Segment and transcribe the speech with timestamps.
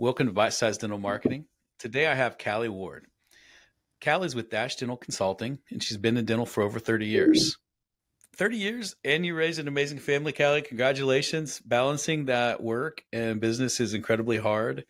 [0.00, 1.46] Welcome to Bite Size Dental Marketing.
[1.80, 3.06] Today I have Callie Ward.
[4.00, 7.58] Callie's with Dash Dental Consulting, and she's been in dental for over 30 years.
[8.36, 10.62] 30 years, and you raised an amazing family, Callie.
[10.62, 11.58] Congratulations.
[11.58, 14.84] Balancing that work and business is incredibly hard.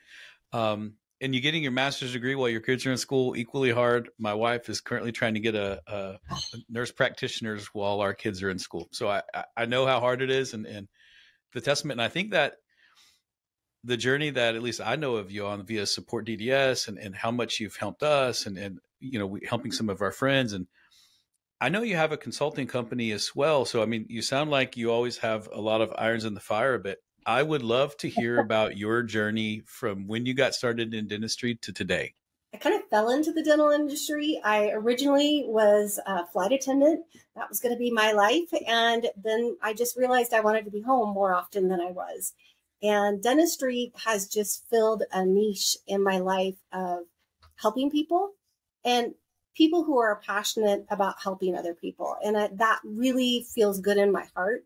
[0.52, 4.11] Um, and you're getting your master's degree while your kids are in school equally hard.
[4.18, 6.18] My wife is currently trying to get a, a,
[6.68, 8.88] nurse practitioners while our kids are in school.
[8.93, 9.22] So I,
[9.56, 10.86] I know how hard it is and, and
[11.54, 11.98] the testament.
[11.98, 12.56] And I think that
[13.84, 17.14] the journey that at least I know of you on via support DDS and, and
[17.14, 20.52] how much you've helped us and, and, you know, we, helping some of our friends.
[20.52, 20.66] And
[21.60, 23.64] I know you have a consulting company as well.
[23.64, 26.41] So, I mean, you sound like you always have a lot of irons in the
[26.41, 26.98] fire a bit.
[27.27, 31.56] I would love to hear about your journey from when you got started in dentistry
[31.62, 32.14] to today.
[32.55, 34.41] I kind of fell into the dental industry.
[34.42, 37.05] I originally was a flight attendant.
[37.36, 38.48] That was going to be my life.
[38.66, 42.33] And then I just realized I wanted to be home more often than I was.
[42.82, 47.00] And dentistry has just filled a niche in my life of
[47.56, 48.32] helping people
[48.84, 49.14] and
[49.56, 52.16] people who are passionate about helping other people.
[52.25, 54.64] And I, that really feels good in my heart.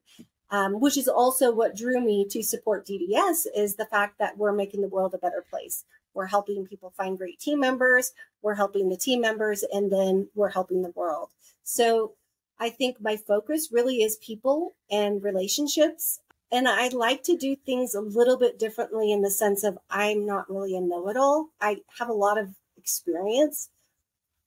[0.50, 4.53] Um, which is also what drew me to support DDS is the fact that we're
[4.53, 5.87] making the world a better place.
[6.12, 10.50] We're helping people find great team members, we're helping the team members, and then we're
[10.50, 11.31] helping the world.
[11.65, 12.12] So
[12.59, 16.20] I think my focus really is people and relationships
[16.53, 20.27] and I like to do things a little bit differently in the sense of I'm
[20.27, 21.48] not really a know it all.
[21.61, 23.70] I have a lot of experience,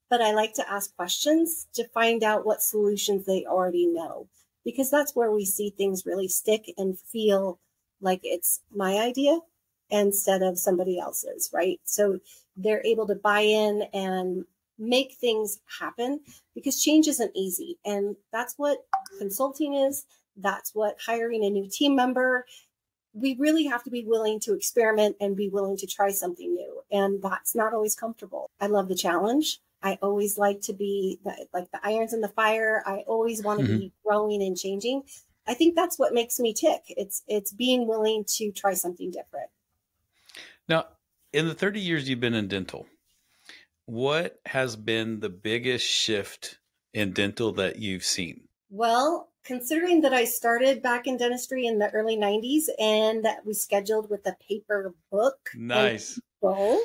[0.10, 4.28] but I like to ask questions to find out what solutions they already know,
[4.64, 7.60] because that's where we see things really stick and feel
[8.02, 9.40] like it's my idea
[9.90, 11.80] instead of somebody else's, right?
[11.86, 12.20] So
[12.56, 14.46] they're able to buy in and
[14.78, 16.20] make things happen
[16.54, 17.78] because change isn't easy.
[17.86, 18.80] And that's what
[19.18, 20.06] consulting is.
[20.38, 22.46] That's what hiring a new team member.
[23.14, 26.82] We really have to be willing to experiment and be willing to try something new.
[26.92, 28.50] And that's not always comfortable.
[28.60, 29.60] I love the challenge.
[29.82, 32.84] I always like to be the, like the irons in the fire.
[32.86, 33.78] I always want to mm-hmm.
[33.78, 35.04] be growing and changing.
[35.48, 36.82] I think that's what makes me tick.
[36.90, 39.50] It's it's being willing to try something different.
[40.68, 40.86] Now,
[41.34, 42.88] in the 30 years you've been in dental,
[43.86, 46.58] what has been the biggest shift
[46.94, 48.48] in dental that you've seen?
[48.70, 53.54] Well, considering that I started back in dentistry in the early 90s and that we
[53.54, 55.52] scheduled with a paper book.
[55.56, 56.20] Nice.
[56.42, 56.80] And,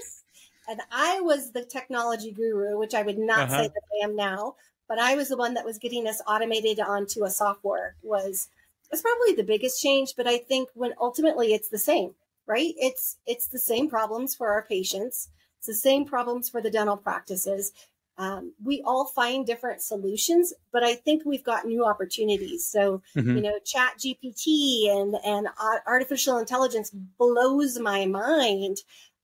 [0.68, 3.56] and I was the technology guru, which I would not uh-huh.
[3.56, 4.56] say that I am now,
[4.88, 8.48] but I was the one that was getting us automated onto a software was
[8.92, 12.14] it's probably the biggest change, but I think when ultimately it's the same,
[12.46, 12.74] right?
[12.76, 15.28] It's it's the same problems for our patients.
[15.58, 17.72] It's the same problems for the dental practices.
[18.18, 22.66] Um, we all find different solutions, but I think we've got new opportunities.
[22.66, 23.36] So, mm-hmm.
[23.36, 25.48] you know, Chat GPT and and
[25.86, 28.78] artificial intelligence blows my mind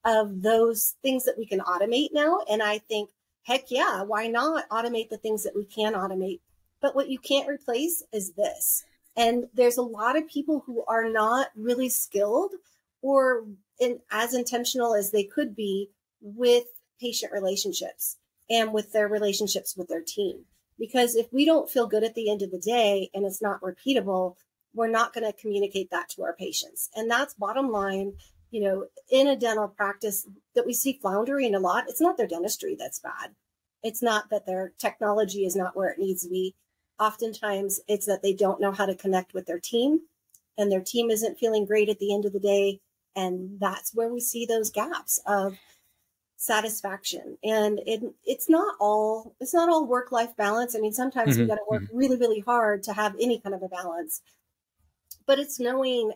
[0.04, 2.40] of those things that we can automate now.
[2.48, 3.10] And I think,
[3.42, 6.40] heck yeah, why not automate the things that we can automate?
[6.80, 8.84] But what you can't replace is this.
[9.16, 12.52] And there's a lot of people who are not really skilled
[13.02, 13.44] or
[13.80, 16.64] in, as intentional as they could be with
[17.00, 18.16] patient relationships
[18.48, 20.44] and with their relationships with their team.
[20.78, 23.60] Because if we don't feel good at the end of the day and it's not
[23.60, 24.34] repeatable,
[24.74, 26.90] we're not going to communicate that to our patients.
[26.94, 28.12] And that's bottom line,
[28.50, 31.84] you know, in a dental practice that we see floundering a lot.
[31.88, 33.34] It's not their dentistry that's bad.
[33.82, 36.54] It's not that their technology is not where it needs to be.
[36.98, 40.00] Oftentimes, it's that they don't know how to connect with their team
[40.58, 42.80] and their team isn't feeling great at the end of the day.
[43.14, 45.56] And that's where we see those gaps of
[46.46, 47.38] satisfaction.
[47.42, 50.74] And it, it's not all it's not all work life balance.
[50.74, 51.42] I mean sometimes mm-hmm.
[51.42, 51.96] we got to work mm-hmm.
[51.96, 54.22] really really hard to have any kind of a balance.
[55.26, 56.12] But it's knowing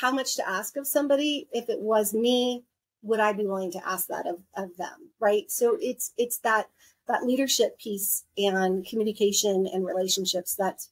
[0.00, 1.48] how much to ask of somebody.
[1.52, 2.64] If it was me
[3.02, 5.50] would i be willing to ask that of, of them right?
[5.50, 6.68] So it's it's that
[7.08, 10.90] that leadership piece and communication and relationships that's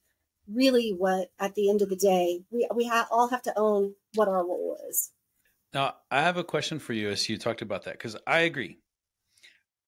[0.51, 3.95] really what at the end of the day we we ha- all have to own
[4.15, 5.11] what our role is
[5.73, 8.79] now, I have a question for you as you talked about that because I agree.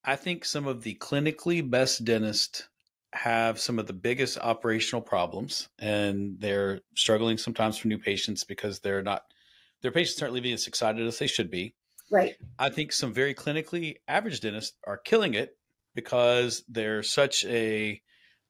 [0.04, 2.68] I think some of the clinically best dentists
[3.14, 8.80] have some of the biggest operational problems and they're struggling sometimes for new patients because
[8.80, 9.24] they're not
[9.82, 11.76] their patients aren't leaving as excited as they should be.
[12.12, 12.36] Right.
[12.60, 15.58] I think some very clinically average dentists are killing it
[15.96, 18.02] because they're such a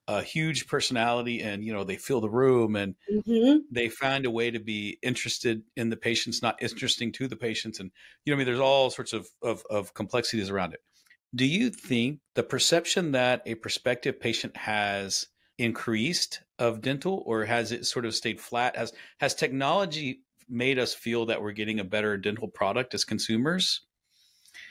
[0.08, 3.58] a huge personality and you know they fill the room and mm-hmm.
[3.72, 7.80] they find a way to be interested in the patients not interesting to the patients
[7.80, 7.92] and
[8.24, 10.82] you know i mean there's all sorts of, of, of complexities around it
[11.34, 17.72] do you think the perception that a prospective patient has increased of dental or has
[17.72, 20.20] it sort of stayed flat has has technology
[20.50, 23.82] made us feel that we're getting a better dental product as consumers?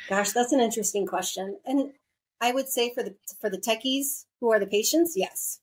[0.09, 1.59] Gosh, that's an interesting question.
[1.65, 1.93] And
[2.41, 5.61] I would say for the for the techies who are the patients, yes.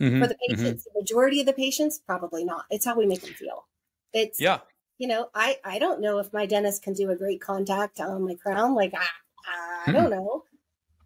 [0.00, 0.54] Mm-hmm, for the mm-hmm.
[0.54, 0.94] patients, mm-hmm.
[0.94, 2.64] the majority of the patients, probably not.
[2.70, 3.66] It's how we make them feel.
[4.12, 4.60] It's yeah.
[4.98, 8.24] You know, I I don't know if my dentist can do a great contact on
[8.24, 8.74] my crown.
[8.74, 10.44] Like I, I don't know,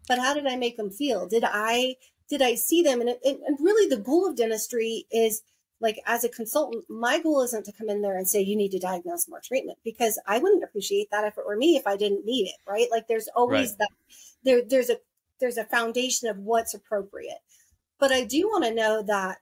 [0.07, 1.27] but how did I make them feel?
[1.27, 1.95] Did I
[2.29, 3.01] did I see them?
[3.01, 5.41] And, it, and really, the goal of dentistry is
[5.79, 8.71] like as a consultant, my goal isn't to come in there and say you need
[8.71, 11.97] to diagnose more treatment because I wouldn't appreciate that if it were me if I
[11.97, 12.87] didn't need it, right?
[12.91, 13.77] Like there's always right.
[13.79, 13.89] that
[14.47, 14.97] there there's a
[15.39, 17.39] there's a foundation of what's appropriate.
[17.99, 19.37] But I do want to know that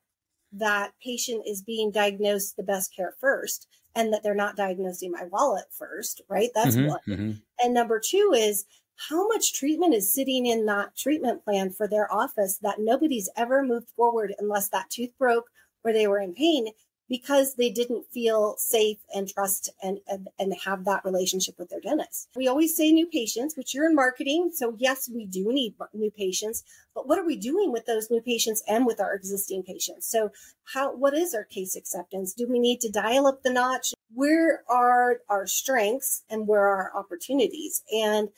[0.54, 5.24] that patient is being diagnosed the best care first and that they're not diagnosing my
[5.32, 6.50] wallet first, right?
[6.54, 7.00] That's mm-hmm, one.
[7.08, 7.32] Mm-hmm.
[7.60, 8.66] And number two is
[9.10, 13.64] how much treatment is sitting in that treatment plan for their office that nobody's ever
[13.64, 15.46] moved forward unless that tooth broke
[15.84, 16.68] or they were in pain
[17.08, 22.30] because they didn't feel safe and trust and, and, have that relationship with their dentist.
[22.36, 24.52] We always say new patients, which you're in marketing.
[24.54, 26.64] So yes, we do need new patients,
[26.96, 30.08] but what are we doing with those new patients and with our existing patients?
[30.08, 30.32] So
[30.74, 32.34] how, what is our case acceptance?
[32.34, 33.94] Do we need to dial up the notch?
[34.14, 37.84] Where are our strengths and where are our opportunities?
[37.94, 38.30] And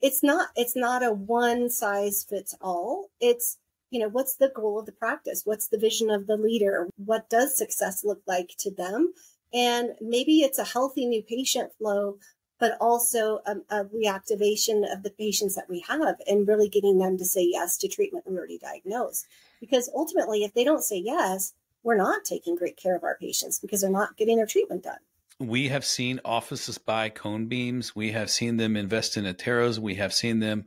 [0.00, 3.08] it's not, it's not a one size fits all.
[3.20, 3.58] It's,
[3.92, 5.42] you know, what's the goal of the practice?
[5.44, 6.88] What's the vision of the leader?
[6.96, 9.12] What does success look like to them?
[9.52, 12.16] And maybe it's a healthy new patient flow,
[12.58, 17.18] but also a, a, reactivation of the patients that we have and really getting them
[17.18, 19.26] to say yes to treatment we already diagnosed.
[19.60, 21.52] Because ultimately, if they don't say yes,
[21.82, 25.00] we're not taking great care of our patients because they're not getting their treatment done.
[25.38, 27.94] We have seen offices buy cone beams.
[27.94, 29.78] We have seen them invest in iTeros.
[29.78, 30.64] We have seen them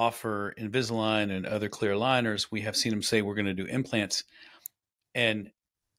[0.00, 3.66] offer Invisalign and other clear aligners, we have seen them say we're going to do
[3.66, 4.24] implants.
[5.14, 5.50] And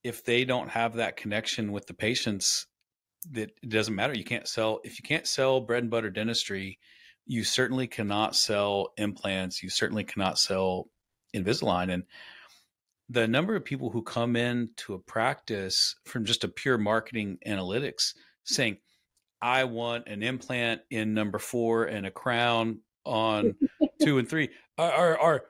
[0.04, 2.66] if they don't have that connection with the patients,
[3.30, 4.18] that it doesn't matter.
[4.18, 6.80] You can't sell if you can't sell bread and butter dentistry,
[7.28, 9.62] you certainly cannot sell implants.
[9.62, 10.90] You certainly cannot sell
[11.36, 11.94] Invisalign.
[11.94, 12.04] And
[13.08, 17.38] the number of people who come in to a practice from just a pure marketing
[17.46, 18.16] analytics
[18.46, 18.78] saying,
[19.44, 23.56] I want an implant in number four and a crown on
[24.02, 25.44] two and three are, are, are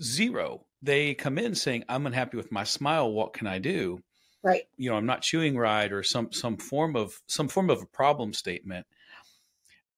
[0.00, 0.66] zero.
[0.82, 3.12] They come in saying, "I'm unhappy with my smile.
[3.12, 4.00] What can I do?"
[4.42, 4.62] Right.
[4.76, 7.86] You know, I'm not chewing right, or some some form of some form of a
[7.86, 8.86] problem statement,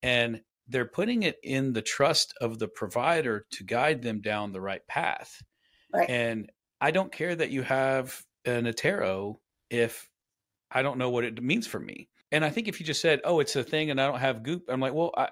[0.02, 4.60] and they're putting it in the trust of the provider to guide them down the
[4.60, 5.42] right path.
[5.92, 6.08] Right.
[6.08, 6.50] And
[6.80, 9.36] I don't care that you have an iTero
[9.70, 10.08] if
[10.70, 12.08] I don't know what it means for me.
[12.32, 14.42] And I think if you just said, "Oh, it's a thing," and I don't have
[14.42, 15.28] goop, I'm like, "Well, I,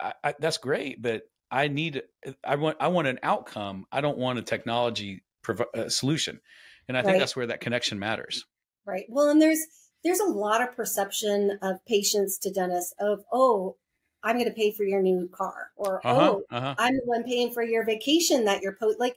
[0.00, 2.02] I, I, that's great, but I need
[2.42, 3.86] I want I want an outcome.
[3.92, 6.40] I don't want a technology prov- uh, solution,
[6.88, 8.44] and I think that's where that connection matters.
[8.86, 9.06] Right.
[9.08, 9.60] Well, and there's
[10.02, 13.76] there's a lot of perception of patients to dentists of oh
[14.22, 16.74] I'm going to pay for your new car or uh-huh, oh uh-huh.
[16.78, 18.94] I'm the one paying for your vacation that you're po-.
[18.98, 19.16] like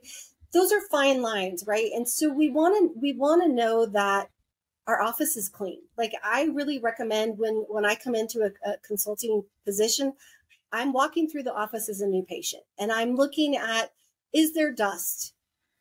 [0.54, 1.90] those are fine lines, right?
[1.94, 4.30] And so we want to we want to know that
[4.88, 5.82] our office is clean.
[5.98, 10.14] Like I really recommend when when I come into a, a consulting position,
[10.72, 13.92] I'm walking through the office as a new patient and I'm looking at
[14.34, 15.34] is there dust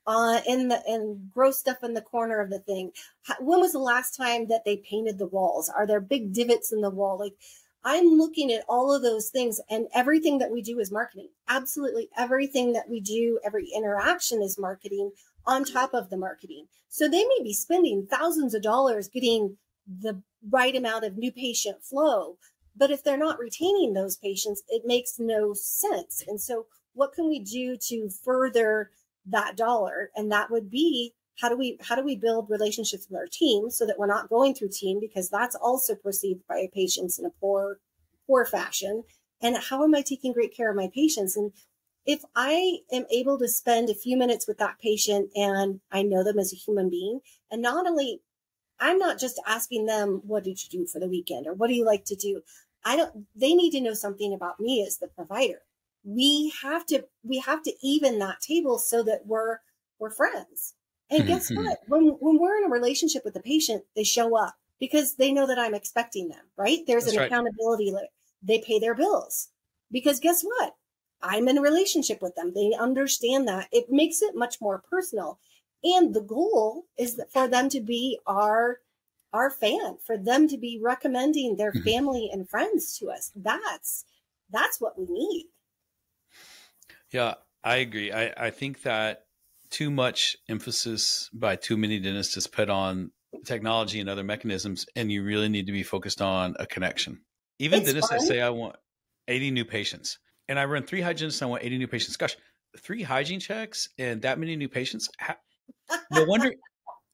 [0.06, 2.93] uh, in the and gross stuff in the corner of the thing?
[3.41, 5.69] When was the last time that they painted the walls?
[5.69, 7.19] Are there big divots in the wall?
[7.19, 7.35] Like
[7.85, 11.28] I'm looking at all of those things and everything that we do is marketing.
[11.49, 15.12] Absolutely everything that we do, every interaction is marketing
[15.47, 16.66] on top of the marketing.
[16.88, 21.85] So they may be spending thousands of dollars getting the right amount of new patient
[21.85, 22.38] flow,
[22.76, 26.23] but if they're not retaining those patients, it makes no sense.
[26.26, 28.90] And so, what can we do to further
[29.26, 30.11] that dollar?
[30.14, 33.71] And that would be how do we how do we build relationships with our team
[33.71, 37.30] so that we're not going through team because that's also perceived by patients in a
[37.40, 37.78] poor
[38.26, 39.04] poor fashion.
[39.40, 41.37] And how am I taking great care of my patients?
[41.37, 41.52] And
[42.06, 46.25] if I am able to spend a few minutes with that patient and I know
[46.25, 48.23] them as a human being, and not only
[48.78, 51.75] I'm not just asking them, what did you do for the weekend or what do
[51.75, 52.42] you like to do?
[52.85, 55.62] I don't, they need to know something about me as the provider.
[56.04, 59.59] We have to, we have to even that table so that we're,
[59.99, 60.75] we're friends.
[61.11, 61.64] And guess mm-hmm.
[61.64, 61.78] what?
[61.88, 65.47] When, when we're in a relationship with the patient, they show up because they know
[65.47, 66.80] that I'm expecting them, right?
[66.87, 67.26] There's That's an right.
[67.26, 67.92] accountability.
[68.42, 69.49] They pay their bills
[69.90, 70.75] because guess what?
[71.23, 72.52] I'm in a relationship with them.
[72.54, 73.68] They understand that.
[73.73, 75.38] It makes it much more personal.
[75.83, 78.80] And the goal is for them to be our
[79.33, 81.83] our fan, for them to be recommending their mm-hmm.
[81.83, 83.33] family and friends to us.
[83.35, 84.04] That's
[84.50, 85.47] that's what we need.
[87.12, 88.12] Yeah, I agree.
[88.12, 89.25] I, I think that
[89.71, 93.11] too much emphasis by too many dentists is put on
[93.45, 97.21] technology and other mechanisms, and you really need to be focused on a connection.
[97.59, 98.76] Even It's dentists that say I want
[99.28, 100.18] 80 new patients,
[100.49, 102.16] and I run three hygienists, and I want 80 new patients.
[102.16, 102.37] Gosh,
[102.78, 105.09] three hygiene checks and that many new patients.
[106.11, 106.52] No wonder,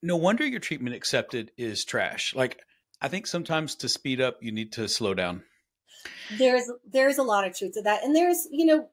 [0.02, 2.34] no wonder your treatment accepted is trash.
[2.34, 2.60] Like
[3.00, 5.44] I think sometimes to speed up, you need to slow down.
[6.30, 8.88] there's there's a lot of truth to that and there's you know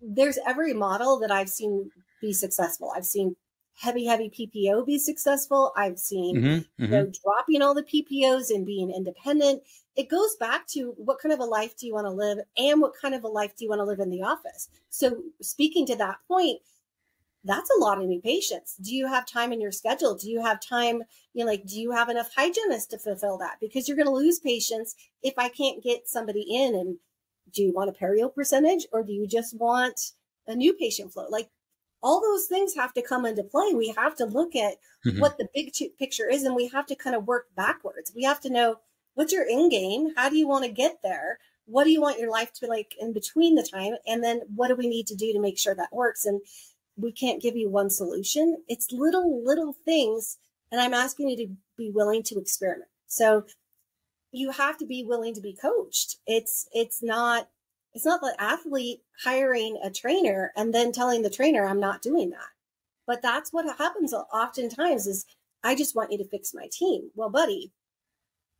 [0.00, 1.90] there's every model that i've seen
[2.20, 3.34] be successful i've seen
[3.74, 6.90] heavy heavy ppo be successful i've seen Mhm, you mhm.
[6.90, 9.62] know dropping all the ppos and being independent
[9.96, 12.80] it goes back to what kind of a life do you want to live and
[12.80, 15.86] what kind of a life do you want to live in the office so speaking
[15.86, 16.60] to that point
[17.44, 18.76] that's a lot of new patients.
[18.80, 20.14] Do you have time in your schedule?
[20.14, 21.02] Do you have time
[21.34, 23.58] you know like do you have enough hygienists to fulfill that?
[23.60, 26.96] Because you're going to lose patients if i can't get somebody in and
[27.52, 30.12] do you want a perio percentage or do you just want
[30.46, 31.26] a new patient flow?
[31.28, 31.50] Like
[32.02, 33.74] all those things have to come into play.
[33.74, 35.20] We have to look at Mhm.
[35.20, 38.12] what the big picture is and we have to kind of work backwards.
[38.14, 38.80] We have to know
[39.14, 40.14] what's your end game?
[40.16, 41.38] How do you want to get there?
[41.66, 43.94] What do you want your life to be like in between the time?
[44.06, 46.24] And then what do we need to do to make sure that works?
[46.24, 46.40] And
[46.96, 48.58] we can't give you one solution.
[48.68, 50.38] It's little little things
[50.70, 52.88] and i'm asking you to be willing to experiment.
[53.06, 53.44] So
[54.32, 56.16] you have to be willing to be coached.
[56.26, 57.48] It's it's not
[57.94, 62.30] it's not the athlete hiring a trainer and then telling the trainer i'm not doing
[62.30, 62.50] that.
[63.06, 65.26] But that's what happens oftentimes is
[65.64, 67.10] i just want you to fix my team.
[67.14, 67.72] Well buddy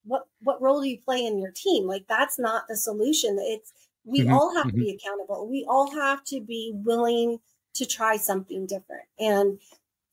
[0.04, 1.86] what what role do you play in your team?
[1.86, 3.36] Like that's not the solution.
[3.40, 3.72] It's
[4.04, 5.48] we Mhm, all have to be accountable.
[5.48, 7.38] We all have to be willing
[7.74, 9.04] to try something different.
[9.18, 9.58] And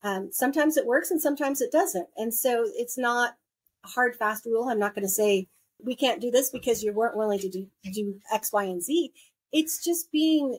[0.02, 2.08] um, sometimes it works and sometimes it doesn't.
[2.16, 3.36] And so it's not
[3.84, 4.68] a hard fast rule.
[4.68, 5.48] I'm not going to say
[5.82, 9.12] we can't do this because you weren't willing to do, do x y and z.
[9.52, 10.58] It's just being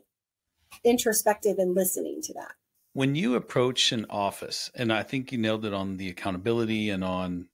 [0.84, 2.54] introspective and listening to that.
[2.94, 7.04] When you approach an office and i think you nailed it on the accountability and
[7.04, 7.48] on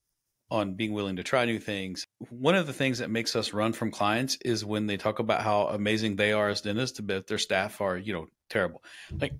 [0.50, 2.06] on being willing to try new things.
[2.30, 5.42] One of the things that makes us run from clients is when they talk about
[5.42, 8.84] how amazing they are as dentists but their staff are you know terrible.
[9.20, 9.34] Like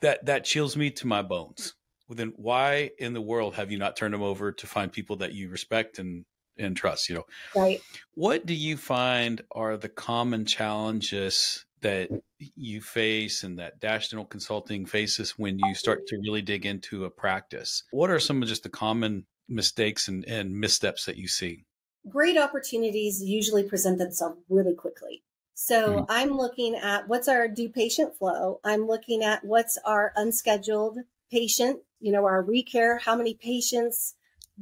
[0.00, 1.74] that that chills me to my bones.
[2.08, 5.16] Well, then why in the world have you not turned them over to find people
[5.16, 6.24] that you respect and
[6.58, 7.24] and trust you know?
[7.54, 7.80] Right.
[8.14, 14.26] What do you find are the common challenges that you face and that Dash Dental
[14.26, 17.84] Consulting faces when you start to really dig into a practice?
[17.90, 21.64] What are some of just the common mistakes and, and missteps that you see?
[22.08, 25.22] great opportunities usually present themselves really quickly.
[25.54, 26.06] So Mhm.
[26.08, 28.60] I'm looking at what's our due patient flow.
[28.64, 30.98] I'm looking at what's our unscheduled
[31.30, 34.14] patient, you know, our recare, how many patients,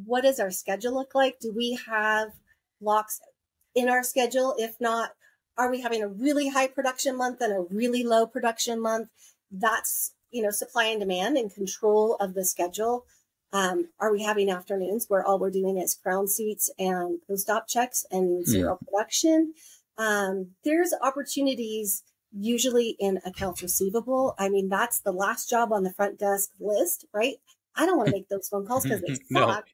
[0.04, 1.38] what does our schedule look like?
[1.38, 2.32] Do we have
[2.80, 3.20] blocks
[3.74, 4.54] in our schedule?
[4.58, 5.14] If not,
[5.56, 9.10] are we having a really high production month and a really low production month?
[9.50, 13.06] That's, you know, supply and demand and control of the schedule.
[13.52, 18.04] Um, are we having afternoons where all we're doing is crown suits and post-op checks
[18.10, 19.54] and serial production?
[19.96, 22.02] Um, there's opportunities
[22.32, 24.34] usually in accounts receivable.
[24.38, 27.36] I mean, that's the last job on the front desk list, right?
[27.74, 29.46] I don't want to make those phone calls because they No.
[29.48, 29.68] suck.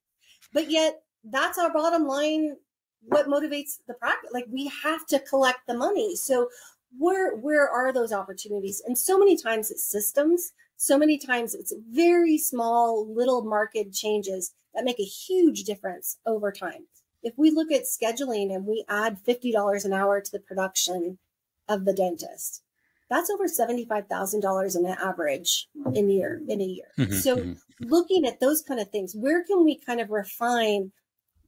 [0.53, 2.57] But yet, that's our bottom line.
[3.07, 4.31] What motivates the practice?
[4.33, 6.17] Like we have to collect the money.
[6.17, 6.49] So
[6.97, 8.83] where where are those opportunities?
[8.87, 10.53] And so many times it's systems.
[10.77, 16.51] So many times it's very small little market changes that make a huge difference over
[16.53, 16.87] time.
[17.23, 21.19] If we look at scheduling and we add $50 an hour to the production
[21.69, 22.63] of the dentist,
[23.09, 26.89] that's over $75,000 in an average in year in a year.
[26.99, 27.59] Mhm, So mhm.
[27.81, 30.93] looking at those kind of things, where can we kind of refine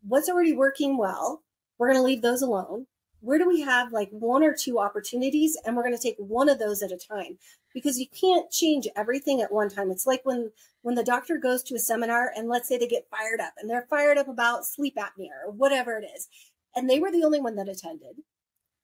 [0.06, 1.42] what's already working well?
[1.78, 2.87] We're going to leave those alone.
[3.26, 6.49] Where do we have like one or two opportunities and we're going to take one
[6.49, 7.38] of those at a time
[7.75, 9.90] because you can't change everything at one time.
[9.90, 10.52] It's like when
[10.83, 13.68] when the doctor goes to a seminar and let's say they get fired up and
[13.68, 16.28] they're fired up about sleep apnea or whatever it is
[16.76, 18.16] and they were the only one that attended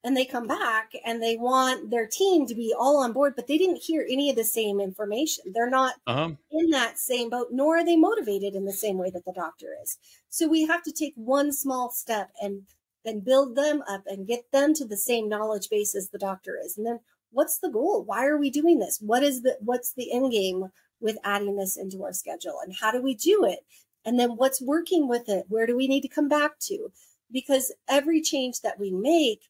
[0.05, 3.47] and they come back and they want their team to be all on board but
[3.47, 5.45] they didn't hear any of the same information.
[5.55, 6.31] They're not Uh-huh.
[6.51, 9.69] in that same boat, nor are they motivated in the same way that the doctor
[9.83, 9.99] is.
[10.29, 12.63] So we have to take one small step and
[13.05, 16.59] then build them up and get them to the same knowledge base as the doctor
[16.63, 16.77] is.
[16.77, 18.05] And then what's the goal?
[18.05, 18.99] Why are we doing this?
[19.01, 22.59] What is the what's the end game with adding this into our schedule?
[22.63, 23.61] And how do we do it?
[24.05, 25.47] And then what's working with it?
[25.49, 26.93] Where do we need to come back to?
[27.31, 29.43] Because every change that we make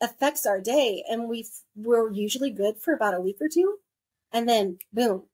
[0.00, 3.78] affects our day and we we're usually good for about a week or two
[4.32, 5.24] and then boom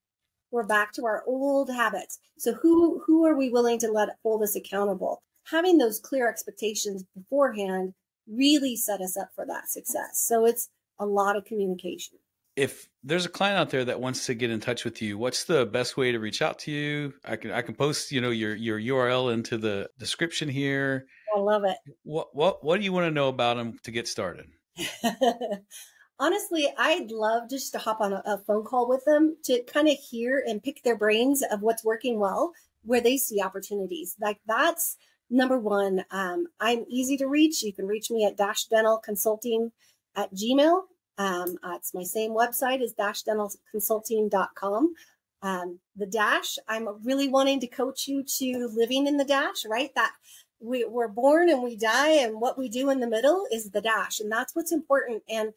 [0.54, 2.20] we're back to our old habits.
[2.38, 5.20] So who who are we willing to let hold us accountable?
[5.50, 7.94] Having those clear expectations beforehand
[8.26, 10.22] really set us up for that success.
[10.24, 12.18] So it's a lot of communication.
[12.56, 15.44] if there's a client out there that wants to get in touch with you, what's
[15.44, 17.12] the best way to reach out to you?
[17.24, 21.06] I can I can post, you know, your your URL into the description here.
[21.36, 21.76] I love it.
[22.04, 24.46] What what what do you want to know about them to get started?
[26.20, 29.88] Honestly, I'd love just to hop on a, a phone call with them to kind
[29.88, 32.52] of hear and pick their brains of what's working well,
[32.84, 34.14] where they see opportunities.
[34.20, 34.96] Like that's
[35.34, 36.04] number one.
[36.10, 37.62] Um, I'm easy to reach.
[37.62, 39.72] You can reach me at Dash Dental Consulting
[40.16, 40.82] at Gmail.
[41.18, 44.94] Um, uh, it's my same website is dashdentalconsulting.com.
[45.42, 49.90] Um, the dash, I'm really wanting to coach you to living in the dash, right?
[49.94, 50.12] That
[50.60, 53.82] we, we're born and we die, and what we do in the middle is the
[53.82, 55.22] dash, and that's what's important.
[55.28, 55.52] And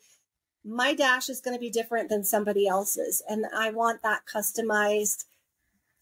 [0.66, 5.24] my dash is going to be different than somebody else's, and I want that customized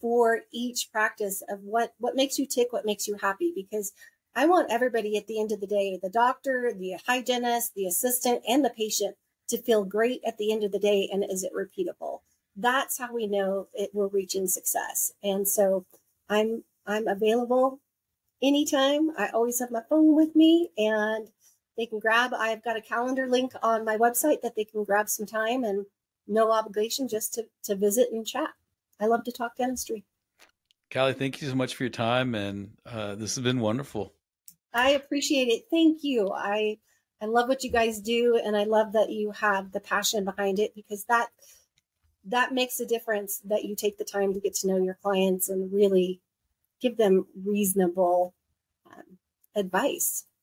[0.06, 3.92] for each practice of what what makes you tick, what makes you happy, because
[4.36, 8.44] I want everybody at the end of the day, the doctor, the hygienist, the assistant,
[8.48, 9.16] and the patient
[9.50, 12.20] to feel great at the end of the day and is it repeatable?
[12.56, 15.12] That's how we know it we're reaching success.
[15.24, 15.88] And so
[16.30, 17.80] i'm i'm available
[18.44, 19.10] anytime.
[19.18, 21.30] I always have my phone with me and
[21.78, 25.10] they can grab i've got a calendar link on my website that they can grab
[25.10, 25.88] some time and
[26.28, 28.52] no obligation just to to visit and chat
[29.00, 30.04] i love to talk dentistry.
[30.92, 34.14] Callie thank you so much for your time and uh, this has been wonderful.
[34.74, 35.66] I appreciate it.
[35.72, 36.32] Thank you.
[36.32, 36.78] I
[37.22, 40.60] I love what you guys do and I love that you have the passion behind
[40.60, 41.30] it because that
[42.26, 45.48] that makes a difference that you take the time to get to know your clients
[45.48, 46.20] and really
[46.82, 48.34] give them reasonable
[48.92, 49.18] um,
[49.56, 50.26] advice